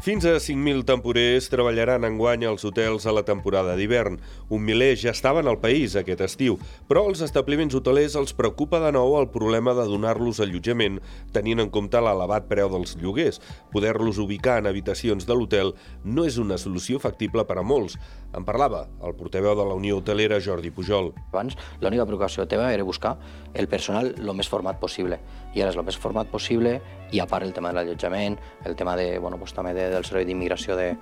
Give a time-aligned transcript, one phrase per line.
[0.00, 4.14] Fins a 5.000 temporers treballaran enguany als hotels a la temporada d'hivern.
[4.48, 6.54] Un miler ja estaven al país aquest estiu,
[6.88, 11.02] però els establiments hotelers els preocupa de nou el problema de donar-los allotjament,
[11.36, 13.42] tenint en compte l'elevat preu dels lloguers.
[13.74, 17.98] Poder-los ubicar en habitacions de l'hotel no és una solució factible per a molts.
[18.32, 21.12] En parlava el portaveu de la Unió Hotelera, Jordi Pujol.
[21.28, 23.18] Abans, l'única preocupació teva era buscar
[23.52, 25.20] el personal el més format possible.
[25.52, 26.78] I ara és el més format possible
[27.10, 30.08] i a part el tema de l'allotjament, el tema de, bueno, pues, també de, del
[30.08, 30.92] servei d'immigració de,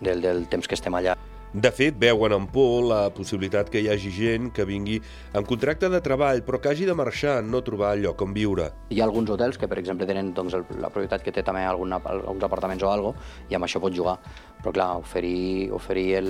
[0.00, 1.18] del, del temps que estem allà.
[1.54, 4.96] De fet, veuen en por la possibilitat que hi hagi gent que vingui
[5.38, 8.72] en contracte de treball però que hagi de marxar, no trobar lloc on viure.
[8.90, 11.94] Hi ha alguns hotels que, per exemple, tenen doncs, la propietat que té també algun,
[11.94, 13.14] alguns apartaments o algo
[13.46, 14.16] i amb això pots jugar.
[14.64, 16.28] Però, clar, oferir, oferir el,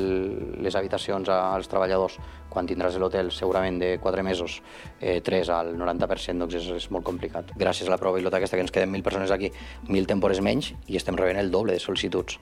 [0.65, 2.17] les habitacions als treballadors
[2.51, 4.57] quan tindràs l'hotel segurament de 4 mesos,
[4.99, 7.53] eh, 3 al 90%, doncs és, és molt complicat.
[7.59, 9.53] Gràcies a la prova pilota aquesta que ens queden 1.000 persones aquí,
[9.87, 12.41] 1.000 tempores menys i estem rebent el doble de sol·licituds.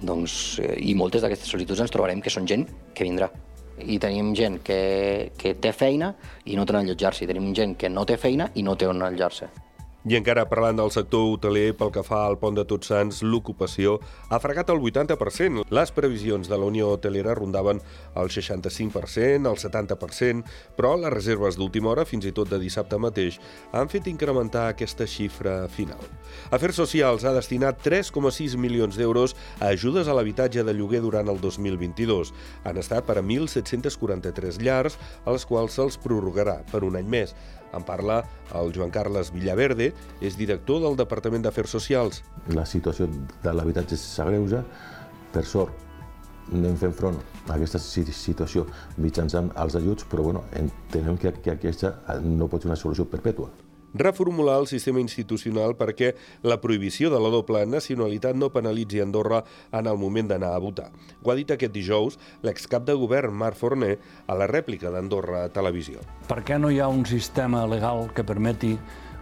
[0.00, 3.28] Doncs, eh, I moltes d'aquestes sol·licituds ens trobarem que són gent que vindrà
[3.84, 6.14] i tenim gent que, que té feina
[6.48, 9.04] i no té on allotjar-se, tenim gent que no té feina i no té on
[9.04, 9.67] allotjar-se.
[10.08, 13.98] I encara parlant del sector hoteler, pel que fa al pont de Tots Sants, l'ocupació
[14.32, 15.66] ha fregat el 80%.
[15.68, 17.82] Les previsions de la Unió Hotelera rondaven
[18.16, 23.36] el 65%, el 70%, però les reserves d'última hora, fins i tot de dissabte mateix,
[23.76, 26.00] han fet incrementar aquesta xifra final.
[26.56, 31.44] Afers Socials ha destinat 3,6 milions d'euros a ajudes a l'habitatge de lloguer durant el
[31.44, 32.32] 2022.
[32.64, 34.96] Han estat per a 1.743 llars,
[35.28, 37.36] a les quals se'ls prorrogarà per un any més.
[37.76, 38.22] En parla
[38.56, 42.22] el Joan Carles Villaverde, és director del Departament d'Afers Socials.
[42.54, 43.08] La situació
[43.44, 44.64] de l'habitatge s'agreuja.
[45.32, 45.86] Per sort,
[46.52, 51.96] anem fent front a aquesta situació mitjançant els ajuts, però bueno, entenem que, que aquesta
[52.24, 53.50] no pot ser una solució perpètua
[53.94, 59.86] reformular el sistema institucional perquè la prohibició de la doble nacionalitat no penalitzi Andorra en
[59.86, 60.90] el moment d'anar a votar.
[61.22, 65.52] Ho ha dit aquest dijous l'excap de govern Marc Forner a la rèplica d'Andorra a
[65.52, 66.04] Televisió.
[66.28, 68.76] Per què no hi ha un sistema legal que permeti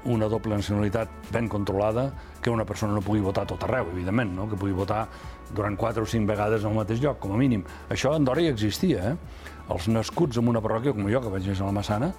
[0.07, 2.11] una doble nacionalitat ben controlada
[2.43, 4.49] que una persona no pugui votar tot arreu, evidentment, no?
[4.49, 5.07] que pugui votar
[5.55, 7.65] durant quatre o cinc vegades en el mateix lloc, com a mínim.
[7.91, 9.13] Això a Andorra ja existia.
[9.13, 9.45] Eh?
[9.75, 12.13] Els nascuts en una parròquia com jo, que vaig néixer a la Massana,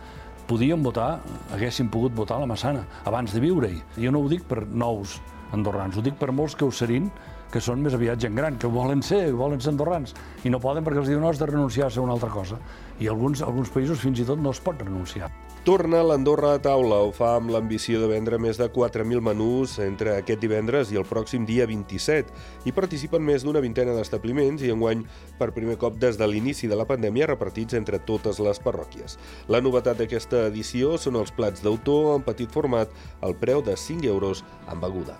[0.48, 1.22] podíem votar,
[1.56, 3.82] haguessin pogut votar a la Massana, abans de viure-hi.
[3.98, 5.18] Jo no ho dic per nous
[5.56, 7.10] andorrans, ho dic per molts que ho serien,
[7.52, 10.86] que són més aviat gent gran, que volen ser, volen ser andorrans, i no poden
[10.86, 12.60] perquè els diuen no, has de renunciar a ser una altra cosa.
[13.00, 15.30] I alguns, alguns països fins i tot no es pot renunciar.
[15.68, 20.14] Torna l'Andorra a taula, ho fa amb l'ambició de vendre més de 4.000 menús entre
[20.16, 22.32] aquest divendres i el pròxim dia 27.
[22.64, 25.04] Hi participen més d'una vintena d'establiments i enguany
[25.36, 29.20] per primer cop des de l'inici de la pandèmia repartits entre totes les parròquies.
[29.52, 32.88] La novetat d'aquesta edició són els plats d'autor en petit format
[33.20, 35.20] al preu de 5 euros amb beguda.